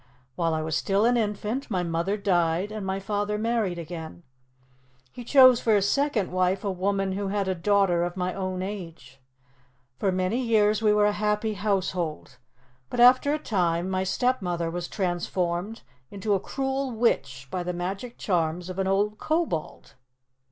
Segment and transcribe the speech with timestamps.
[0.35, 4.23] While I was still an infant, my mother died and my father married again.
[5.11, 8.63] He chose for his second wife a woman who had a daughter of my own
[8.63, 9.21] age.
[9.99, 12.39] For many years we were a happy household,
[12.89, 18.17] but after a time my stepmother was transformed into a cruel witch by the magic
[18.17, 19.93] charms of an old Kobold."